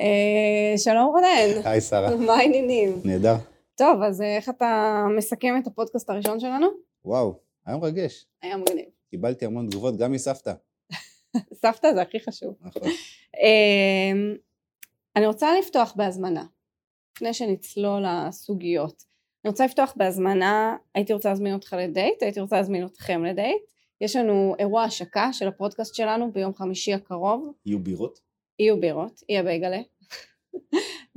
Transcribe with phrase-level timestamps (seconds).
[0.00, 1.60] אה, שלום רונן.
[1.64, 2.16] היי שרה.
[2.16, 3.00] מה העניינים?
[3.04, 3.34] נהדר.
[3.74, 6.66] טוב, אז אה, איך אתה מסכם את הפודקאסט הראשון שלנו?
[7.04, 8.26] וואו, היה מרגש.
[8.42, 8.84] היה מגניב.
[9.10, 10.52] קיבלתי המון תגובות, גם מסבתא.
[11.62, 12.54] סבתא זה הכי חשוב.
[12.60, 12.82] נכון.
[13.36, 14.34] אמ,
[15.16, 16.44] אני רוצה לפתוח בהזמנה,
[17.16, 19.04] לפני שנצלול לסוגיות.
[19.44, 23.62] אני רוצה לפתוח בהזמנה, הייתי רוצה להזמין אותך לדייט, הייתי רוצה להזמין אתכם לדייט.
[24.00, 27.52] יש לנו אירוע השקה של הפודקאסט שלנו ביום חמישי הקרוב.
[27.66, 28.20] יהיו בירות?
[28.58, 29.80] יהיו בירות, יהיה בייגלה.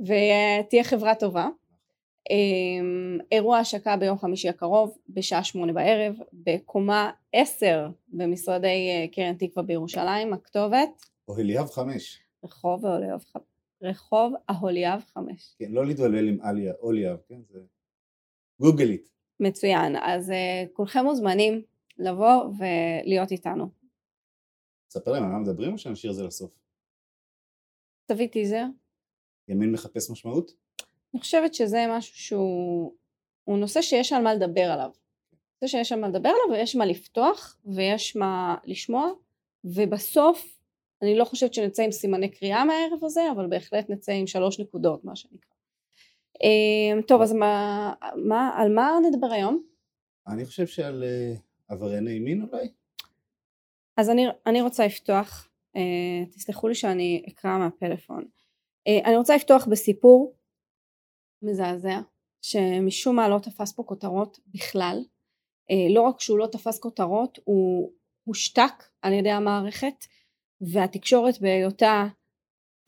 [0.00, 1.48] ותהיה חברה טובה.
[2.30, 9.62] אמ, אירוע השקה ביום חמישי הקרוב בשעה שמונה בערב בקומה עשר במשרדי אה, קרן תקווה
[9.62, 10.88] בירושלים הכתובת
[11.28, 12.18] אוהליאב חמש.
[12.44, 13.24] רחוב אוליאב
[13.82, 17.58] רחוב אהוליאב חמש כן, לא להתבלבל עם אליה, אוליאב, כן, זה...
[18.60, 19.08] גוגלית.
[19.40, 20.32] מצוין אז uh,
[20.72, 21.62] כולכם מוזמנים
[21.98, 23.68] לבוא ולהיות איתנו
[24.90, 26.50] ספר להם על מה מדברים או שנשאיר את זה לסוף?
[28.08, 28.64] תביא טיזר
[29.48, 30.52] ימין מחפש משמעות?
[31.14, 32.94] אני חושבת שזה משהו שהוא
[33.44, 34.90] הוא נושא שיש על מה לדבר עליו.
[35.62, 39.10] נושא שיש על מה לדבר עליו ויש מה לפתוח ויש מה לשמוע
[39.64, 40.58] ובסוף
[41.02, 45.04] אני לא חושבת שנצא עם סימני קריאה מהערב הזה אבל בהחלט נצא עם שלוש נקודות
[45.04, 45.52] מה שנקרא.
[46.42, 49.62] אמ, טוב אז מה, מה, על מה נדבר היום?
[50.26, 52.68] אני חושב שעל uh, עברייני מין אולי?
[53.96, 55.47] אז אני, אני רוצה לפתוח,
[56.32, 58.24] תסלחו לי שאני אקרא מהפלאפון.
[58.88, 60.36] Uh, אני רוצה לפתוח בסיפור
[61.42, 62.00] מזעזע
[62.42, 65.04] שמשום מה לא תפס פה כותרות בכלל
[65.70, 67.92] אה, לא רק שהוא לא תפס כותרות הוא
[68.24, 70.04] הושתק על ידי המערכת
[70.60, 72.06] והתקשורת בהיותה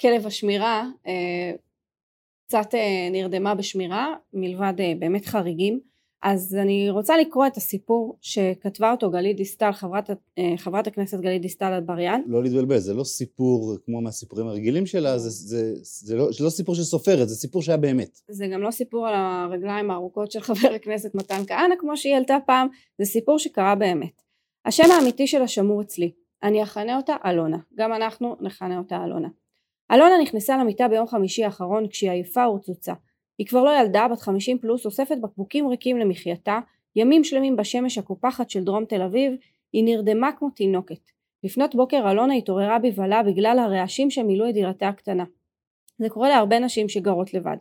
[0.00, 1.52] כלב השמירה אה,
[2.46, 5.80] קצת אה, נרדמה בשמירה מלבד באמת חריגים
[6.22, 11.42] אז אני רוצה לקרוא את הסיפור שכתבה אותו גלית דיסטל, חברת, אה, חברת הכנסת גלית
[11.42, 12.20] דיסטל אטבריאן.
[12.26, 16.50] לא להתבלבל, זה לא סיפור כמו מהסיפורים הרגילים שלה, זה, זה, זה, לא, זה לא
[16.50, 18.20] סיפור של סופרת, זה סיפור שהיה באמת.
[18.28, 22.38] זה גם לא סיפור על הרגליים הארוכות של חבר הכנסת מתן כהנא כמו שהיא העלתה
[22.46, 22.68] פעם,
[22.98, 24.22] זה סיפור שקרה באמת.
[24.64, 26.12] השם האמיתי שלה שמור אצלי,
[26.42, 29.28] אני אכנה אותה אלונה, גם אנחנו נכנה אותה אלונה.
[29.92, 32.92] אלונה נכנסה למיטה ביום חמישי האחרון כשהיא עייפה ורצוצה.
[33.40, 36.58] היא כבר לא ילדה בת חמישים פלוס אוספת בקבוקים ריקים למחייתה
[36.96, 39.32] ימים שלמים בשמש הקופחת של דרום תל אביב
[39.72, 41.10] היא נרדמה כמו תינוקת.
[41.44, 45.24] לפנות בוקר אלונה התעוררה בבהלה בגלל הרעשים שמילאו את דירתה הקטנה.
[45.98, 47.56] זה קורה להרבה נשים שגרות לבד.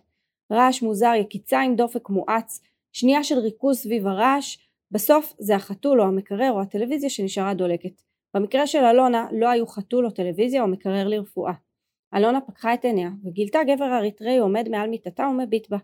[0.51, 2.61] רעש מוזר יקיצה עם דופק מואץ
[2.94, 4.57] שנייה של ריכוז סביב הרעש
[4.91, 8.01] בסוף זה החתול או המקרר או הטלוויזיה שנשארה דולקת.
[8.34, 11.53] במקרה של אלונה לא היו חתול או טלוויזיה או מקרר לרפואה
[12.16, 15.78] אלונה פקחה את עיניה וגילתה גבר אריתראי עומד מעל מיטתה ומביט בה.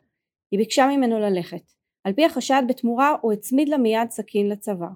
[0.51, 1.71] היא ביקשה ממנו ללכת.
[2.03, 4.89] על פי החשד בתמורה הוא הצמיד לה מיד סכין לצוואר.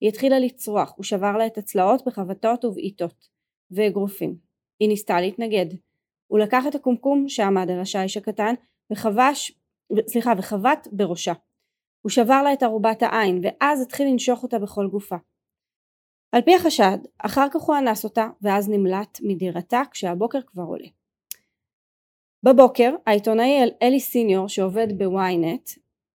[0.00, 3.28] היא התחילה לצרוח, הוא שבר לה את הצלעות בחבטות ובעיטות
[3.70, 4.36] ואגרופים.
[4.80, 5.66] היא ניסתה להתנגד.
[6.26, 8.54] הוא לקח את הקומקום שעמד על השיש הקטן
[8.92, 9.52] וחבש,
[10.06, 11.32] סליחה, וחבט בראשה.
[12.02, 15.16] הוא שבר לה את ערובת העין ואז התחיל לנשוך אותה בכל גופה.
[16.32, 20.88] על פי החשד, אחר כך הוא אנס אותה ואז נמלט מדירתה כשהבוקר כבר עולה.
[22.42, 25.70] בבוקר העיתונאי אלי סיניור שעובד בוויינט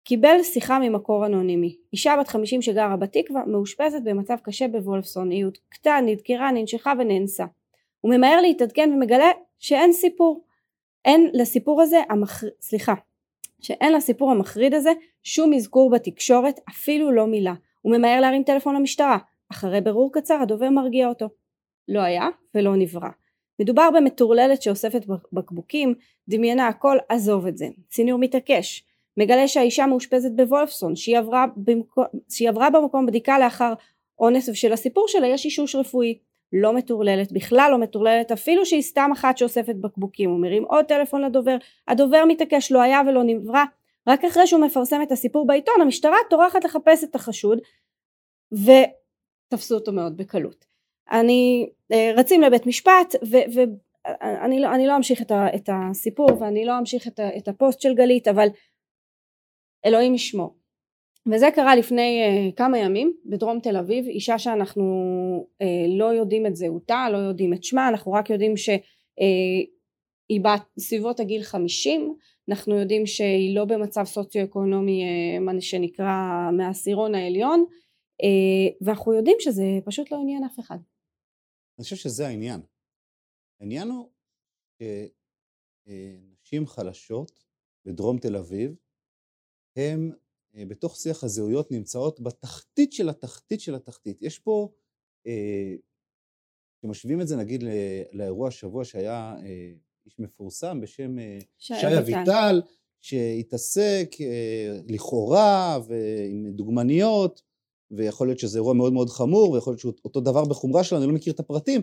[0.04, 1.78] קיבל שיחה ממקור אנונימי.
[1.94, 7.46] אישה בת חמישים שגרה בתקווה מאושפזת במצב קשה בוולפסון, היא הותקתה, נדקרה, ננשכה ונאנסה.
[8.02, 10.46] הוא ממהר להתעדכן ומגלה שאין סיפור.
[11.06, 12.44] אין לסיפור הזה, המח...
[12.62, 12.94] סליחה,
[13.62, 14.92] שאין לסיפור המחריד הזה
[15.24, 17.54] שום אזכור בתקשורת, אפילו לא מילה.
[17.82, 19.18] הוא ממהר להרים טלפון למשטרה.
[19.54, 21.30] אחרי ברור קצר הדובר מרגיע אותו.
[21.88, 23.10] לא היה ולא נברא.
[23.60, 25.94] מדובר במטורללת שאוספת בקבוקים,
[26.30, 27.68] דמיינה הכל, עזוב את זה.
[27.92, 28.84] סיניור מתעקש.
[29.18, 33.74] מגלה שהאישה מאושפזת בוולפסון, שהיא עברה, במקום, שהיא עברה במקום בדיקה לאחר
[34.20, 36.18] אונס ושלסיפור שלה יש אישוש רפואי.
[36.54, 40.30] לא מטורללת, בכלל לא מטורללת, אפילו שהיא סתם אחת שאוספת בקבוקים.
[40.30, 43.64] הוא מרים עוד טלפון לדובר, הדובר מתעקש, לא היה ולא נברא.
[44.08, 47.60] רק אחרי שהוא מפרסם את הסיפור בעיתון, המשטרה טורחת לחפש את החשוד,
[48.54, 48.72] ו...
[49.56, 50.66] תפסו אותו מאוד בקלות.
[51.12, 56.80] אני אה, רצים לבית משפט ואני לא, לא אמשיך את, ה, את הסיפור ואני לא
[56.80, 58.48] אמשיך את, ה, את הפוסט של גלית אבל
[59.86, 60.56] אלוהים ישמור.
[61.32, 64.84] וזה קרה לפני uh, כמה ימים בדרום תל אביב אישה שאנחנו
[65.64, 65.66] uh,
[65.98, 71.20] לא יודעים את זהותה לא יודעים את שמה אנחנו רק יודעים שהיא uh, בת סביבות
[71.20, 72.16] הגיל חמישים
[72.50, 77.66] אנחנו יודעים שהיא לא במצב סוציו-אקונומי uh, מה שנקרא מהעשירון העליון
[78.82, 80.78] ואנחנו יודעים שזה פשוט לא עניין אף אחד.
[81.78, 82.62] אני חושב שזה העניין.
[83.60, 84.10] העניין הוא
[85.88, 87.44] שנשים חלשות
[87.86, 88.76] בדרום תל אביב
[89.76, 90.12] הם
[90.56, 94.22] אה, בתוך שיח הזהויות נמצאות בתחתית של התחתית של התחתית.
[94.22, 94.70] יש פה,
[95.28, 95.76] אה,
[96.78, 97.64] כשמשווים את זה נגיד
[98.12, 99.36] לאירוע השבוע שהיה
[100.06, 102.62] איש מפורסם בשם אה, שי אביטל.
[103.04, 107.42] שהתעסק אה, לכאורה ועם דוגמניות,
[107.98, 111.08] ויכול להיות שזה אירוע מאוד מאוד חמור, ויכול להיות שהוא אותו דבר בחומרה שלו, אני
[111.08, 111.82] לא מכיר את הפרטים,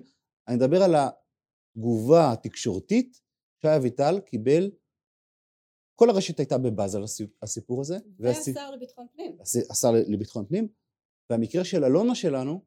[0.49, 3.21] אני מדבר על התגובה התקשורתית,
[3.63, 4.71] שי אביטל קיבל,
[5.95, 9.37] כל הרשת הייתה בבאז על הסי- הסיפור הזה, והשר לביטחון פנים.
[9.71, 10.69] השר לביטחון פנים,
[11.31, 12.65] והמקרה של אלונה שלנו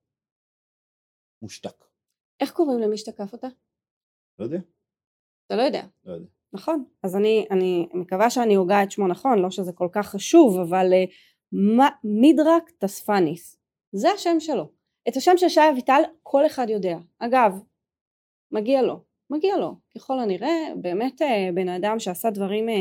[1.41, 1.83] מושתק.
[2.39, 3.47] איך קוראים למי שתקף אותה?
[4.39, 4.57] לא יודע,
[5.47, 5.87] אתה לא יודע.
[6.05, 6.27] לא יודע.
[6.53, 6.85] נכון.
[7.03, 10.85] אז אני, אני מקווה שאני הוגה את שמו נכון, לא שזה כל כך חשוב, אבל
[12.03, 13.57] מדרק טספניס,
[13.91, 14.69] זה השם שלו.
[15.07, 16.97] את השם של שי אביטל כל אחד יודע.
[17.19, 17.59] אגב,
[18.51, 19.75] מגיע לו, מגיע לו.
[19.95, 22.71] ככל הנראה, באמת uh, בן אדם שעשה דברים uh,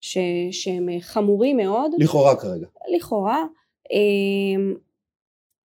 [0.00, 0.18] ש,
[0.50, 2.66] שהם uh, חמורים מאוד, לכאורה כרגע.
[2.96, 3.44] לכאורה,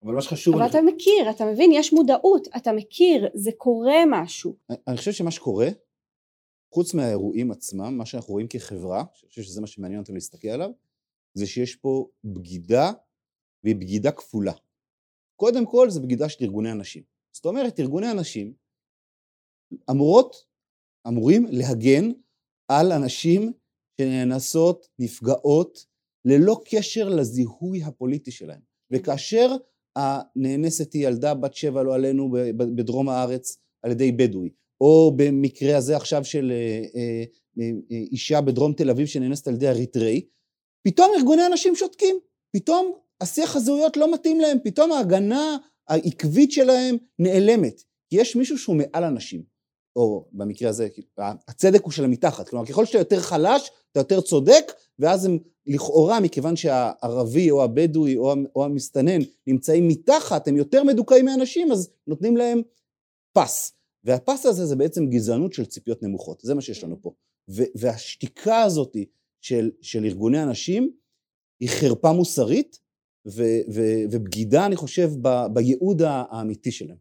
[0.04, 3.96] אבל מה שחשוב, אבל אני, אתה מכיר, אתה מבין, יש מודעות, אתה מכיר, זה קורה
[4.06, 4.54] משהו.
[4.88, 5.68] אני חושב שמה שקורה,
[6.74, 10.70] חוץ מהאירועים עצמם, מה שאנחנו רואים כחברה, אני חושב שזה מה שמעניין אותנו להסתכל עליו,
[11.34, 12.92] זה שיש פה בגידה,
[13.64, 14.52] והיא בגידה כפולה.
[15.36, 17.02] קודם כל זה בגידה של ארגוני הנשים.
[17.36, 18.54] זאת אומרת, ארגוני הנשים
[19.90, 20.36] אמורות,
[21.08, 22.12] אמורים להגן
[22.68, 23.52] על הנשים
[24.00, 25.86] שנאנסות, נפגעות,
[26.24, 28.60] ללא קשר לזיהוי הפוליטי שלהם.
[28.90, 29.48] וכאשר
[29.96, 34.50] הנאנסת היא ילדה בת שבע, לא עלינו, בדרום הארץ, על ידי בדואי,
[34.80, 37.24] או במקרה הזה עכשיו של אה, אה,
[37.60, 40.26] אה, אישה בדרום תל אביב שנאנסת על ידי אריתראי,
[40.82, 42.16] פתאום ארגוני הנשים שותקים,
[42.56, 45.56] פתאום השיח הזהויות לא מתאים להם, פתאום ההגנה
[45.88, 47.82] העקבית שלהם נעלמת.
[48.10, 49.42] כי יש מישהו שהוא מעל הנשים,
[49.96, 50.88] או במקרה הזה,
[51.18, 56.20] הצדק הוא של המתחת, כלומר ככל שאתה יותר חלש, אתה יותר צודק, ואז הם לכאורה,
[56.20, 62.36] מכיוון שהערבי או הבדואי או, או המסתנן נמצאים מתחת, הם יותר מדוכאים מהנשים, אז נותנים
[62.36, 62.62] להם
[63.32, 63.72] פס.
[64.04, 67.12] והפס הזה זה בעצם גזענות של ציפיות נמוכות, זה מה שיש לנו פה.
[67.74, 68.96] והשתיקה הזאת
[69.42, 70.92] של, של ארגוני הנשים
[71.60, 72.78] היא חרפה מוסרית
[73.26, 76.96] ו- ו- ובגידה, אני חושב, ב- בייעוד האמיתי שלהם.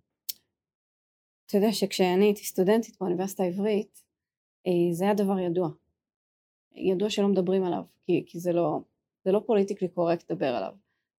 [1.46, 4.04] אתה יודע שכשאני הייתי סטודנטית באוניברסיטה העברית,
[4.68, 5.70] אה, זה היה דבר ידוע.
[6.76, 8.80] ידוע שלא מדברים עליו, כי, כי זה לא,
[9.26, 10.72] זה לא פוליטיקלי קורקט לדבר עליו.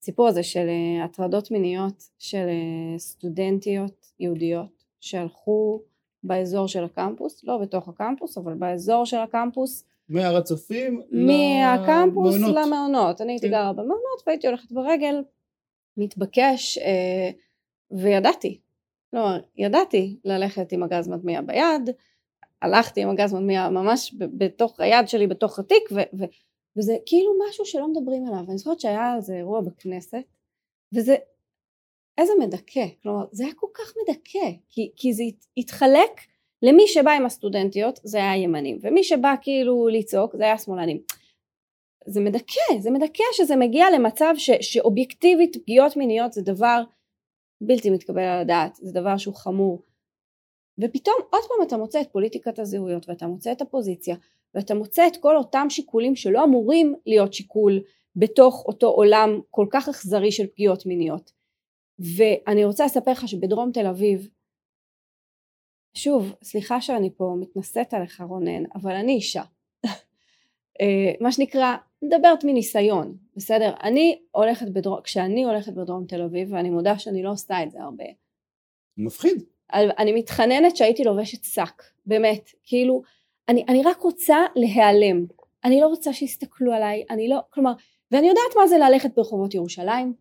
[0.03, 5.83] הסיפור הזה של אה, הטרדות מיניות של אה, סטודנטיות יהודיות שהלכו
[6.23, 12.57] באזור של הקמפוס, לא בתוך הקמפוס, אבל באזור של הקמפוס, מהר הצופים מהקמפוס למעונות.
[12.67, 13.21] למעונות.
[13.21, 13.53] אני הייתי כן.
[13.53, 15.23] גרה במעונות והייתי הולכת ברגל,
[15.97, 17.31] מתבקש, אה,
[17.91, 18.61] וידעתי,
[19.13, 21.91] לא, ידעתי ללכת עם הגז מדמיע ביד,
[22.63, 26.25] הלכתי עם הגז מדמיע ממש בתוך היד שלי, בתוך התיק, ו- ו-
[26.77, 28.45] וזה כאילו משהו שלא מדברים עליו.
[28.49, 30.23] אני זוכרת שהיה איזה אירוע בכנסת,
[30.95, 31.17] וזה,
[32.19, 36.21] איזה מדכא, כלומר זה היה כל כך מדכא, כי, כי זה הת- התחלק
[36.63, 41.03] למי שבא עם הסטודנטיות זה היה ימנים, ומי שבא כאילו לצעוק זה היה שמאלנים.
[42.07, 46.83] זה מדכא, זה מדכא שזה מגיע למצב ש, שאובייקטיבית פגיעות מיניות זה דבר
[47.61, 49.83] בלתי מתקבל על הדעת, זה דבר שהוא חמור.
[50.79, 54.17] ופתאום עוד פעם אתה מוצא את פוליטיקת הזהויות ואתה מוצא את הפוזיציה
[54.55, 57.81] ואתה מוצא את כל אותם שיקולים שלא אמורים להיות שיקול
[58.17, 61.33] בתוך אותו עולם כל כך אכזרי של פגיעות מיניות.
[62.17, 64.29] ואני רוצה לספר לך שבדרום תל אביב,
[65.95, 69.43] שוב, סליחה שאני פה מתנשאת עליך רונן, אבל אני אישה.
[70.81, 73.75] אה, מה שנקרא, מדברת מניסיון, בסדר?
[73.83, 77.83] אני הולכת בדרום, כשאני הולכת בדרום תל אביב, ואני מודה שאני לא עושה את זה
[77.83, 78.05] הרבה,
[78.97, 79.43] מפחיד.
[79.73, 83.03] אני מתחננת שהייתי לובשת שק, באמת, כאילו,
[83.49, 85.27] אני, אני רק רוצה להיעלם,
[85.65, 87.73] אני לא רוצה שיסתכלו עליי, אני לא, כלומר,
[88.11, 90.13] ואני יודעת מה זה ללכת ברחובות ירושלים,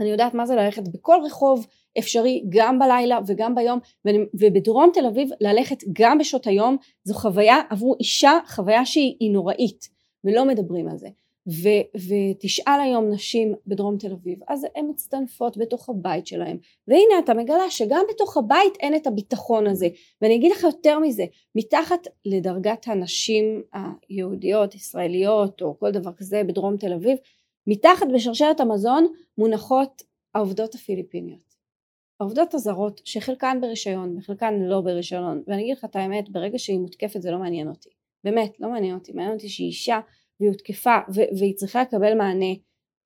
[0.00, 1.66] אני יודעת מה זה ללכת בכל רחוב
[1.98, 7.60] אפשרי, גם בלילה וגם ביום, ואני, ובדרום תל אביב ללכת גם בשעות היום, זו חוויה
[7.70, 9.88] עבור אישה, חוויה שהיא נוראית,
[10.24, 11.08] ולא מדברים על זה.
[11.48, 16.56] ו, ותשאל היום נשים בדרום תל אביב, אז הן מצטנפות בתוך הבית שלהן,
[16.88, 19.88] והנה אתה מגלה שגם בתוך הבית אין את הביטחון הזה
[20.22, 23.62] ואני אגיד לך יותר מזה מתחת לדרגת הנשים
[24.08, 27.18] היהודיות ישראליות או כל דבר כזה בדרום תל אביב
[27.66, 29.06] מתחת בשרשרת המזון
[29.38, 30.02] מונחות
[30.34, 31.54] העובדות הפיליפיניות
[32.20, 37.22] העובדות הזרות שחלקן ברישיון וחלקן לא ברישיון ואני אגיד לך את האמת ברגע שהיא מותקפת
[37.22, 37.88] זה לא מעניין אותי
[38.24, 40.00] באמת לא מעניין אותי מעניין אותי שהיא אישה
[40.40, 40.98] והיא הותקפה
[41.38, 42.52] והיא צריכה לקבל מענה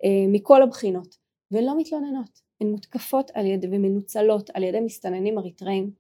[0.04, 1.16] אה, מכל הבחינות
[1.50, 5.90] והן לא מתלוננות הן מותקפות על ידי ומנוצלות על ידי מסתננים אריתראים.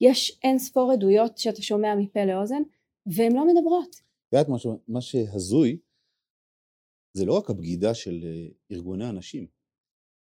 [0.00, 2.62] יש אין ספור עדויות שאתה שומע מפה לאוזן
[3.06, 3.94] והן לא מדברות.
[4.28, 4.48] את יודעת
[4.88, 5.78] מה שהזוי,
[7.16, 9.46] זה לא רק הבגידה של אה, ארגוני הנשים,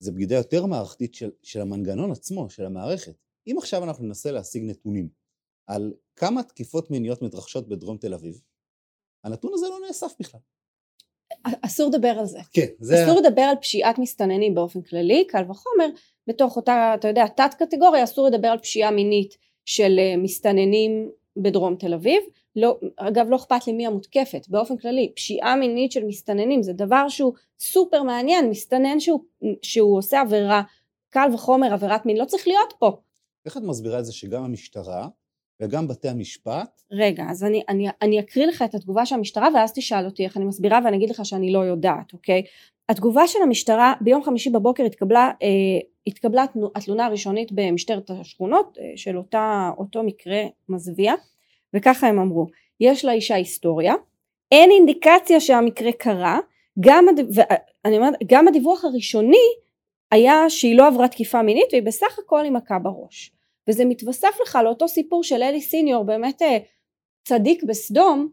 [0.02, 3.14] זה בגידה יותר מערכתית של, של המנגנון עצמו, של המערכת.
[3.46, 5.08] אם עכשיו אנחנו ננסה להשיג נתונים
[5.66, 8.40] על כמה תקיפות מיניות מתרחשות בדרום תל אביב,
[9.24, 10.40] הנתון הזה לא נאסף בכלל.
[11.42, 12.38] אסור לדבר על זה.
[12.52, 13.04] כן, זה...
[13.04, 15.88] אסור לדבר על פשיעת מסתננים באופן כללי, קל וחומר,
[16.26, 21.76] בתוך אותה, אתה יודע, תת קטגוריה, אסור לדבר על פשיעה מינית של אה, מסתננים בדרום
[21.76, 22.22] תל אביב.
[22.60, 27.08] לא, אגב, לא אכפת לי מי המותקפת, באופן כללי, פשיעה מינית של מסתננים זה דבר
[27.08, 29.20] שהוא סופר מעניין, מסתנן שהוא,
[29.62, 30.62] שהוא עושה עבירה,
[31.10, 32.96] קל וחומר עבירת מין, לא צריך להיות פה.
[33.46, 35.08] איך את מסבירה את זה שגם המשטרה
[35.60, 36.82] וגם בתי המשפט...
[36.92, 40.36] רגע, אז אני, אני, אני אקריא לך את התגובה של המשטרה ואז תשאל אותי איך
[40.36, 42.42] אני מסבירה ואני אגיד לך שאני לא יודעת, אוקיי?
[42.88, 45.48] התגובה של המשטרה ביום חמישי בבוקר התקבלה, אה,
[46.06, 51.14] התקבלה התלונה הראשונית במשטרת השכונות אה, של אותה, אותו מקרה מזוויע
[51.74, 52.46] וככה הם אמרו
[52.80, 53.94] יש לאישה היסטוריה
[54.52, 56.38] אין אינדיקציה שהמקרה קרה
[56.80, 59.46] גם, ואני אומרת, גם הדיווח הראשוני
[60.10, 63.32] היה שהיא לא עברה תקיפה מינית והיא בסך הכל עם מכה בראש.
[63.68, 66.58] וזה מתווסף לך לאותו סיפור של אלי סיניור באמת אה,
[67.24, 68.28] צדיק בסדום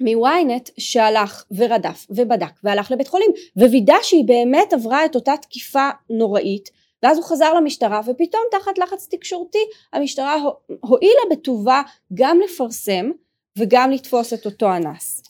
[0.00, 6.70] מוויינט שהלך ורדף ובדק והלך לבית חולים ווידא שהיא באמת עברה את אותה תקיפה נוראית
[7.02, 9.58] ואז הוא חזר למשטרה ופתאום תחת לחץ תקשורתי
[9.92, 10.34] המשטרה
[10.80, 11.82] הואילה בטובה
[12.14, 13.10] גם לפרסם
[13.58, 15.22] וגם לתפוס את אותו אנס.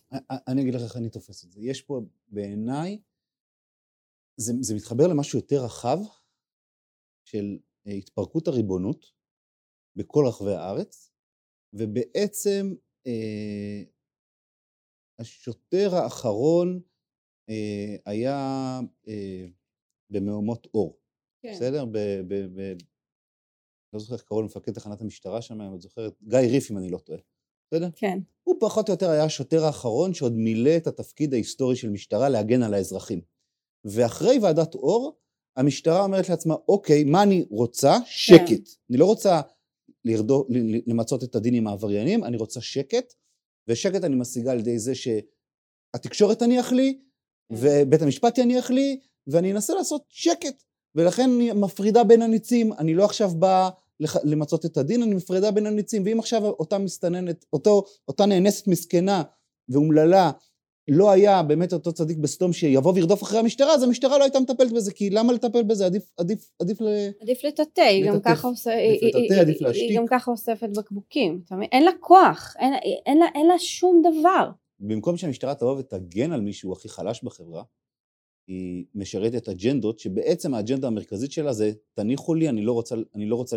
[0.49, 1.61] אני אגיד לך איך אני תופס את זה.
[1.63, 3.01] יש פה בעיניי,
[4.37, 5.99] זה, זה מתחבר למשהו יותר רחב
[7.25, 9.13] של אה, התפרקות הריבונות
[9.97, 11.13] בכל רחבי הארץ,
[11.73, 12.75] ובעצם
[13.07, 13.83] אה,
[15.19, 16.81] השוטר האחרון
[17.51, 19.47] אה, היה אה,
[20.11, 20.99] במהומות אור.
[21.43, 21.53] כן.
[21.53, 21.85] בסדר?
[21.85, 21.99] ב...
[22.29, 22.75] ב, ב
[23.93, 26.91] לא זוכר איך קראו למפקד תחנת המשטרה שם, אם את זוכרת, גיא ריף אם אני
[26.91, 27.19] לא טועה,
[27.67, 27.89] בסדר?
[27.97, 28.19] כן.
[28.43, 32.63] הוא פחות או יותר היה השוטר האחרון שעוד מילא את התפקיד ההיסטורי של משטרה להגן
[32.63, 33.21] על האזרחים.
[33.85, 35.19] ואחרי ועדת אור,
[35.57, 37.99] המשטרה אומרת לעצמה, אוקיי, מה אני רוצה?
[38.07, 38.49] שקט.
[38.49, 38.55] כן.
[38.91, 39.41] אני לא רוצה
[40.05, 40.47] לרדו,
[40.87, 43.15] למצות את הדין עם העבריינים, אני רוצה שקט,
[43.69, 46.99] ושקט אני משיגה על ידי זה שהתקשורת תניח לי,
[47.49, 47.55] כן.
[47.57, 50.63] ובית המשפט יניח לי, ואני אנסה לעשות שקט.
[50.99, 53.69] ולכן אני מפרידה בין הניצים, אני לא עכשיו באה
[54.25, 59.23] למצות את הדין, אני מפרידה בין הניצים, ואם עכשיו אותה מסתננת, אותו, אותה נאנסת מסכנה
[59.69, 60.31] ואומללה,
[60.89, 64.73] לא היה באמת אותו צדיק בסדום שיבוא וירדוף אחרי המשטרה, אז המשטרה לא הייתה מטפלת
[64.73, 65.87] בזה, כי למה לטפל בזה?
[65.87, 66.87] עדיף, עדיף, עדיף ל...
[67.21, 68.71] עדיף לטאטא, היא גם ככה עושה...
[68.73, 69.91] עדיף לטאטא, עדיף להשתיק.
[69.91, 71.41] היא גם ככה אוספת בקבוקים?
[71.73, 72.73] אין לה כוח, אין,
[73.07, 74.51] אין, לה, אין לה שום דבר.
[74.81, 77.63] במקום שהמשטרה תבוא ותגן על מישהו הכי חלש בחברה,
[78.49, 83.37] היא משרתת אג'נדות שבעצם האג'נדה המרכזית שלה זה תניחו לי, אני לא רוצה, אני לא
[83.37, 83.57] רוצה,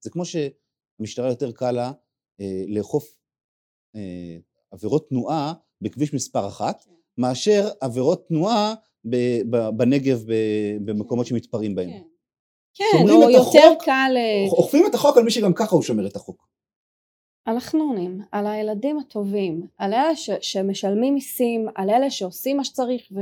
[0.00, 1.92] זה כמו שהמשטרה יותר קל לה
[2.40, 3.16] אה, לאכוף
[3.96, 4.36] אה,
[4.70, 6.90] עבירות תנועה בכביש מספר אחת, כן.
[7.18, 9.16] מאשר עבירות תנועה ב,
[9.50, 10.32] ב, בנגב ב,
[10.84, 11.90] במקומות שמתפרעים בהם.
[11.90, 12.04] כן,
[12.74, 14.12] כן או יותר החוק, קל...
[14.16, 16.51] אה, אוכפים את החוק על מי שגם ככה הוא שומר את החוק.
[17.44, 23.12] על החנונים, על הילדים הטובים, על אלה ש, שמשלמים מיסים, על אלה שעושים מה שצריך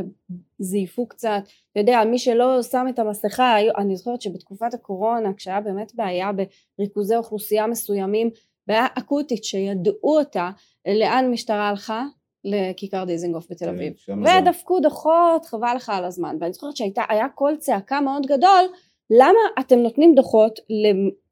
[0.60, 5.60] וזייפו קצת, אתה יודע, על מי שלא שם את המסכה, אני זוכרת שבתקופת הקורונה, כשהיה
[5.60, 6.30] באמת בעיה
[6.78, 8.30] בריכוזי אוכלוסייה מסוימים,
[8.66, 10.50] בעיה אקוטית שידעו אותה,
[10.86, 12.04] לאן המשטרה הלכה?
[12.44, 13.92] לכיכר דיזינגוף בתל כן, אביב.
[14.08, 16.36] ודפקו דוחות, חבל לך על הזמן.
[16.40, 18.64] ואני זוכרת שהיה קול צעקה מאוד גדול,
[19.10, 20.60] למה אתם נותנים דוחות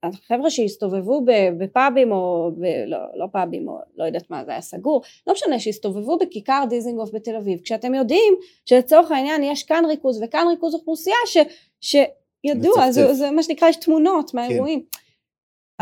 [0.04, 1.24] לחבר'ה שהסתובבו
[1.58, 5.02] בפאבים או ב, לא, לא פאבים או לא יודעת מה זה היה סגור.
[5.26, 8.34] לא משנה שהסתובבו בכיכר דיזינגוף בתל אביב כשאתם יודעים
[8.66, 11.36] שלצורך העניין יש כאן ריכוז וכאן ריכוז אוכלוסייה ש,
[11.80, 14.82] שידוע זה, זה מה שנקרא יש תמונות מהאירועים.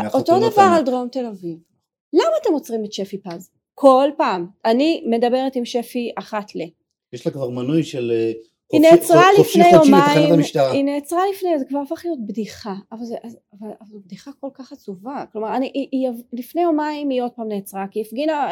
[0.01, 0.07] כן.
[0.13, 1.57] אותו דבר על דרום תל אביב.
[2.13, 3.51] למה אתם עוצרים את שפי פז?
[3.73, 4.47] כל פעם.
[4.65, 6.59] אני מדברת עם שפי אחת ל
[7.13, 8.31] יש לה כבר מנוי של אה,
[8.71, 10.39] היא נעצרה לפני יומיים,
[10.71, 13.05] היא נעצרה לפני, זה כבר הפך להיות בדיחה, אבל
[13.85, 17.85] זו בדיחה כל כך עצובה, כלומר אני, היא, היא, לפני יומיים היא עוד פעם נעצרה,
[17.91, 18.47] כי הפגינה,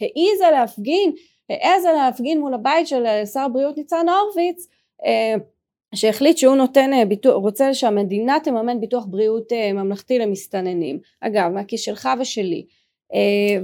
[0.00, 1.12] העיזה להפגין,
[1.50, 4.68] העזה להפגין מול הבית של אה, שר הבריאות ניצן הורוביץ,
[5.04, 5.34] אה,
[5.94, 12.08] שהחליט שהוא נותן אה, ביטוח, רוצה שהמדינה תממן ביטוח בריאות ממלכתי למסתננים, אגב מהכיס שלך
[12.20, 12.66] ושלי,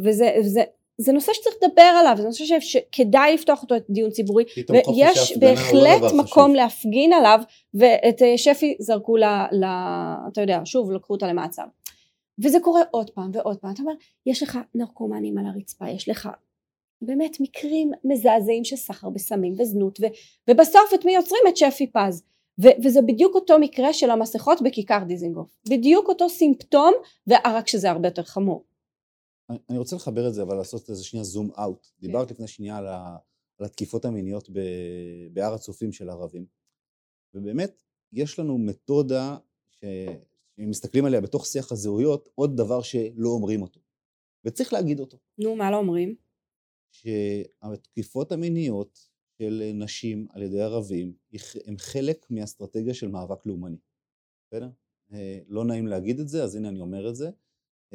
[0.02, 0.62] וזה, וזה
[1.02, 6.24] זה נושא שצריך לדבר עליו, זה נושא שכדאי לפתוח אותו לדיון ציבורי, ויש בהחלט מקום
[6.24, 6.54] חשוב.
[6.54, 7.40] להפגין עליו,
[7.74, 9.24] ואת אה, שפי זרקו ל...
[9.52, 9.64] ל...
[10.32, 11.64] אתה יודע, שוב לקחו אותה למעצר.
[12.42, 13.92] וזה קורה עוד פעם ועוד פעם, אתה אומר,
[14.26, 16.28] יש לך נרקומנים על הרצפה, יש לך
[17.02, 20.04] באמת מקרים מזעזעים של סחר בסמים וזנות, ו...
[20.50, 21.42] ובסוף את מי יוצרים?
[21.48, 22.22] את שפי פז.
[22.62, 26.92] ו- וזה בדיוק אותו מקרה של המסכות בכיכר דיזינגוף, בדיוק אותו סימפטום,
[27.46, 28.64] רק שזה הרבה יותר חמור.
[29.50, 31.86] אני רוצה לחבר את זה, אבל לעשות איזה שנייה זום אאוט.
[31.86, 32.06] כן.
[32.06, 33.16] דיברת לפני שנייה על, ה,
[33.58, 34.58] על התקיפות המיניות ב,
[35.32, 36.46] בהר הצופים של ערבים.
[37.34, 37.82] ובאמת,
[38.12, 39.36] יש לנו מתודה,
[39.70, 43.80] שאם מסתכלים עליה בתוך שיח הזהויות, עוד דבר שלא אומרים אותו.
[44.44, 45.18] וצריך להגיד אותו.
[45.38, 46.14] נו, מה לא אומרים?
[46.90, 49.08] שהתקיפות המיניות
[49.38, 51.14] של נשים על ידי ערבים
[51.66, 53.78] הם חלק מאסטרטגיה של מאבק לאומני.
[54.46, 54.68] בסדר?
[55.12, 57.30] אה, לא נעים להגיד את זה, אז הנה אני אומר את זה.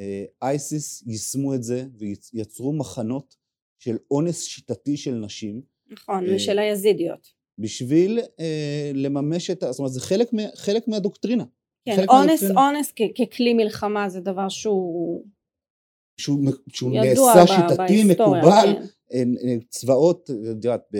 [0.00, 1.84] אה, אייסיס יישמו את זה
[2.32, 3.36] ויצרו מחנות
[3.78, 5.62] של אונס שיטתי של נשים.
[5.90, 7.28] נכון, אה, ושל היזידיות.
[7.58, 9.60] בשביל אה, לממש את.
[9.70, 11.44] זאת אומרת, זה חלק, חלק מהדוקטרינה.
[11.84, 15.24] כן, אונס, אונס ככלי מלחמה זה דבר שהוא...
[16.20, 16.38] שהוא,
[16.72, 18.76] שהוא נעשה שיטתי, מקובל,
[19.10, 19.58] כן.
[19.68, 20.94] צבאות, את יודעת,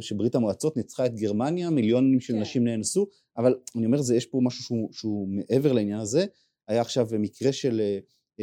[0.00, 2.40] כשברית המועצות ניצחה את גרמניה, מיליונים של כן.
[2.40, 3.06] נשים נאנסו,
[3.36, 6.26] אבל אני אומר, זה, יש פה משהו שהוא, שהוא מעבר לעניין הזה.
[6.68, 7.98] היה עכשיו מקרה של אה,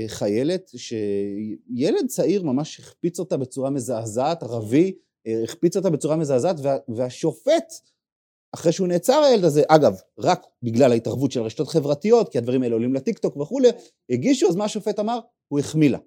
[0.08, 4.94] חיילת, שילד צעיר ממש החפיץ אותה בצורה מזעזעת, ערבי,
[5.28, 7.74] אה, החפיץ אותה בצורה מזעזעת, וה, והשופט,
[8.56, 12.76] אחרי שהוא נעצר הילד הזה, אגב, רק בגלל ההתערבות של רשתות חברתיות, כי הדברים האלה
[12.76, 13.70] עולים לטיקטוק וכולי,
[14.10, 15.20] הגישו, אז מה השופט אמר?
[15.48, 15.98] הוא החמיא לה.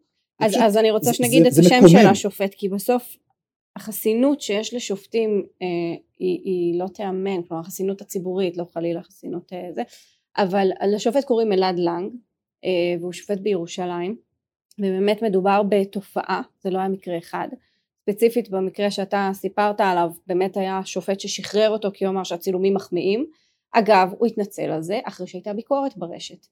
[0.40, 2.02] אז, אז אני רוצה שנגיד זה, את זה השם מקומם.
[2.02, 3.16] של השופט, כי בסוף
[3.76, 5.66] החסינות שיש לשופטים אה,
[6.18, 9.82] היא, היא לא תיאמן, כלומר החסינות הציבורית, לא חלילה חסינות אה, זה,
[10.38, 12.12] אבל לשופט קוראים אלעד לנג,
[13.00, 14.16] והוא שופט בירושלים,
[14.78, 17.48] ובאמת מדובר בתופעה, זה לא היה מקרה אחד.
[18.02, 23.26] ספציפית במקרה שאתה סיפרת עליו, באמת היה שופט ששחרר אותו כי הוא אמר שהצילומים מחמיאים.
[23.72, 26.46] אגב, הוא התנצל על זה אחרי שהייתה ביקורת ברשת.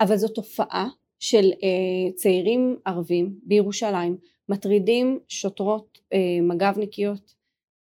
[0.00, 4.16] אבל זו תופעה של אה, צעירים ערבים בירושלים
[4.48, 7.34] מטרידים שוטרות אה, מג"בניקיות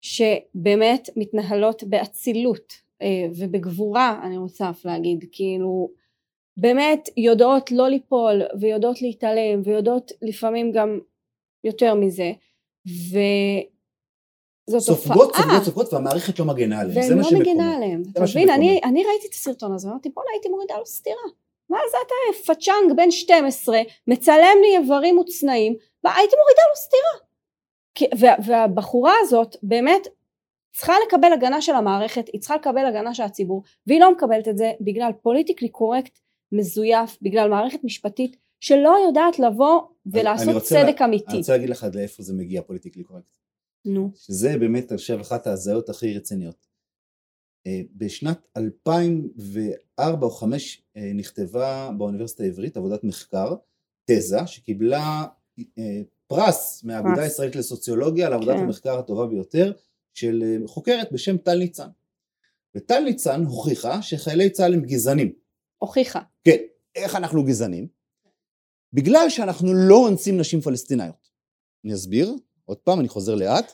[0.00, 5.90] שבאמת מתנהלות באצילות אה, ובגבורה אני רוצה אף להגיד כאילו
[6.56, 11.00] באמת יודעות לא ליפול ויודעות להתעלם ויודעות לפעמים גם
[11.64, 12.32] יותר מזה
[12.86, 15.42] וזאת סופגות, תופעה.
[15.42, 17.46] סופגות, סופגות, והמערכת לא מגנה עליהם, זה מה שמקומם.
[17.46, 18.02] והם לא מגנה עליהם.
[18.12, 21.22] אתה מבין, אני, אני ראיתי את הסרטון הזה, אמרתי בואנה הייתי מורידה לו סטירה.
[21.70, 22.14] מה זה אתה
[22.52, 25.74] פצ'אנג בן 12, מצלם לי איברים מוצנעים,
[26.04, 27.24] והייתי מורידה לו סטירה.
[28.20, 30.08] וה, והבחורה הזאת באמת
[30.72, 34.58] צריכה לקבל הגנה של המערכת, היא צריכה לקבל הגנה של הציבור, והיא לא מקבלת את
[34.58, 36.18] זה בגלל politically correct
[36.52, 41.30] מזויף, בגלל מערכת משפטית שלא יודעת לבוא ולעשות צדק לה, אמיתי.
[41.30, 43.26] אני רוצה להגיד לך לאיפה זה מגיע פוליטיקלי קורקט.
[43.84, 44.10] נו.
[44.14, 46.66] שזה באמת, אני חושב, אחת ההזיות הכי רציניות.
[47.66, 53.54] אה, בשנת 2004 או 2005 אה, נכתבה באוניברסיטה העברית עבודת מחקר,
[54.04, 55.24] תזה, שקיבלה
[55.78, 58.62] אה, פרס מהאגודה הישראלית לסוציולוגיה על עבודת כן.
[58.62, 59.72] המחקר הטובה ביותר
[60.14, 61.88] של חוקרת בשם טל ניצן.
[62.74, 65.32] וטל ניצן הוכיחה שחיילי צה"ל הם גזענים.
[65.78, 66.20] הוכיחה.
[66.44, 66.56] כן.
[66.94, 67.88] איך אנחנו גזענים?
[68.92, 71.28] בגלל שאנחנו לא אונסים נשים פלסטיניות.
[71.84, 73.72] אני אסביר, עוד פעם, אני חוזר לאט.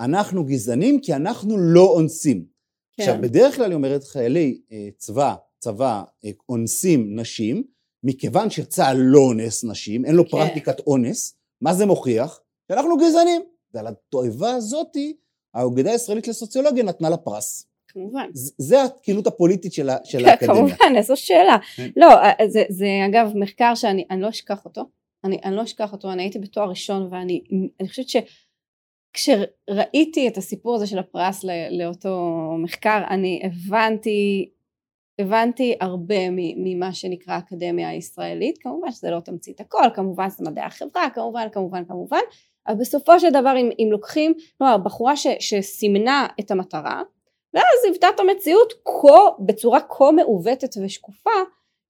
[0.00, 2.46] אנחנו גזענים כי אנחנו לא אונסים.
[2.92, 3.02] כן.
[3.02, 7.64] עכשיו, בדרך כלל היא אומרת, חיילי אה, צבא, צבא, אה, אונסים נשים,
[8.04, 10.30] מכיוון שצה"ל לא אונס נשים, אין לו כן.
[10.30, 12.40] פרקטיקת אונס, מה זה מוכיח?
[12.68, 13.42] שאנחנו גזענים.
[13.74, 15.16] ועל התועבה הזאתי,
[15.54, 17.66] האגודה הישראלית לסוציולוגיה נתנה לה פרס.
[17.98, 18.30] כמובן.
[18.58, 20.54] זה התקינות הפוליטית של, של כן, האקדמיה.
[20.54, 21.56] כמובן, איזו שאלה.
[21.76, 21.88] כן.
[21.96, 24.84] לא, אה, זה, זה אגב מחקר שאני לא אשכח אותו.
[25.24, 27.42] אני, אני לא אשכח אותו, אני הייתי בתואר ראשון ואני
[27.80, 28.06] אני חושבת
[29.16, 34.50] שכשראיתי את הסיפור הזה של הפרס לא, לאותו מחקר, אני הבנתי,
[35.18, 41.10] הבנתי הרבה ממה שנקרא האקדמיה הישראלית, כמובן שזה לא תמצית הכל, כמובן זה מדעי החברה,
[41.14, 42.20] כמובן, כמובן, כמובן,
[42.68, 47.02] אבל בסופו של דבר אם, אם לוקחים, כלומר בחורה ש, שסימנה את המטרה,
[47.54, 51.30] ואז היוותה את המציאות כה, בצורה כה מעוותת ושקופה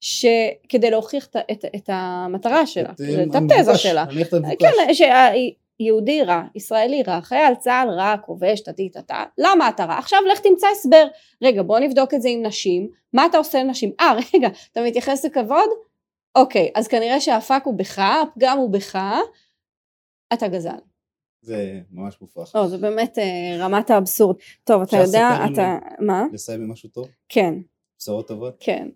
[0.00, 4.04] שכדי להוכיח את, את, את המטרה שלה, את, את התזה שלה,
[4.58, 9.98] כן, שיהודי רע, ישראלי רע, חייל צה"ל רע, כובש, טטי טטה, למה אתה רע?
[9.98, 11.06] עכשיו לך תמצא הסבר,
[11.42, 13.92] רגע בוא נבדוק את זה עם נשים, מה אתה עושה לנשים?
[14.00, 15.68] אה רגע, אתה מתייחס לכבוד?
[16.34, 18.98] אוקיי, אז כנראה שהפאק הוא בך, הפגם הוא בך,
[20.32, 20.87] אתה גזען.
[21.48, 22.56] זה ממש מופרך.
[22.56, 24.36] לא, זה באמת אה, רמת האבסורד.
[24.64, 25.78] טוב, אתה יודע, אתה...
[25.98, 26.24] מה?
[26.32, 27.08] לסיים עם משהו טוב?
[27.28, 27.54] כן.
[27.98, 28.56] בשורות טובות?
[28.60, 28.88] כן.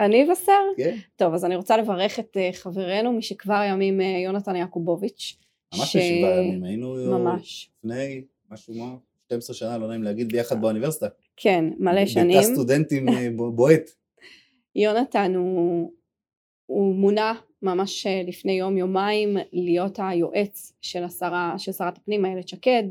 [0.00, 0.52] אני אבשר?
[0.76, 0.96] כן.
[1.16, 5.36] טוב, אז אני רוצה לברך את אה, חברנו משכבר הימים אה, יונתן יעקובוביץ'.
[5.74, 6.96] ממש משכבר הימים, היינו.
[7.36, 11.06] לפני משהו כמו 12 שנה, לא נעים להגיד, ביחד באוניברסיטה.
[11.36, 12.38] כן, מלא שנים.
[12.38, 13.90] בתא סטודנטים בועט.
[14.74, 22.24] יונתן הוא מונה ממש אה, לפני יום יומיים להיות היועץ של, השרה, של שרת הפנים
[22.24, 22.84] איילת שקד.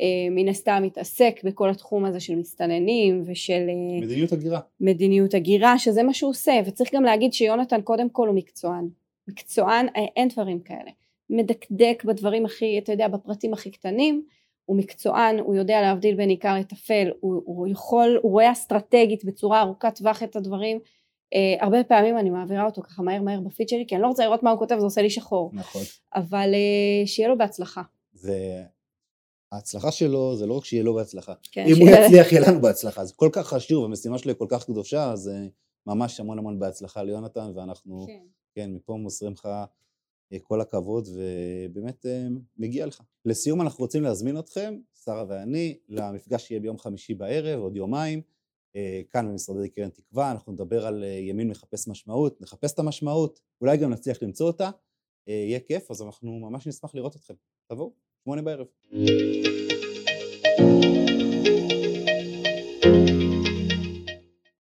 [0.00, 4.60] אה, מן הסתם מתעסק בכל התחום הזה של מסתננים ושל אה, מדיניות הגירה.
[4.80, 6.60] מדיניות הגירה שזה מה שהוא עושה.
[6.66, 8.88] וצריך גם להגיד שיונתן קודם כל הוא מקצוען.
[9.28, 10.90] מקצוען אין דברים כאלה.
[11.30, 14.22] מדקדק בדברים הכי אתה יודע בפרטים הכי קטנים.
[14.64, 17.10] הוא מקצוען הוא יודע להבדיל בין עיקר לטפל.
[17.20, 20.78] הוא, הוא יכול הוא רואה אסטרטגית בצורה ארוכת טווח את הדברים
[21.34, 24.24] Uh, הרבה פעמים אני מעבירה אותו ככה מהר מהר בפיד שלי, כי אני לא רוצה
[24.24, 25.50] לראות מה הוא כותב, זה עושה לי שחור.
[25.54, 25.82] נכון.
[26.14, 27.82] אבל uh, שיהיה לו בהצלחה.
[29.52, 31.32] וההצלחה שלו זה לא רק שיהיה לו בהצלחה.
[31.52, 33.04] כן, אם הוא שיהיה- יצליח, יהיה לנו בהצלחה.
[33.04, 35.46] זה כל כך חשוב, המשימה שלו היא כל כך קדושה, אז אה,
[35.86, 38.22] ממש המון המון בהצלחה ליונתן, ואנחנו, כן.
[38.54, 39.46] כן, מפה מוסרים לך
[40.32, 43.00] אה, כל הכבוד, ובאמת אה, מגיע לך.
[43.24, 48.20] לסיום אנחנו רוצים להזמין אתכם, שרה ואני, למפגש שיהיה ביום חמישי בערב, עוד יומיים,
[49.10, 53.76] כאן במשרדי קרן תקווה, אנחנו נדבר על אה, ימין מחפש משמעות, נחפש את המשמעות, אולי
[53.76, 54.70] גם נצליח למצוא אותה,
[55.28, 57.34] אה, יהיה כיף, אז אנחנו ממש נשמח לראות אתכם.
[57.66, 57.92] תבואו,
[58.24, 58.66] שמונה בערב.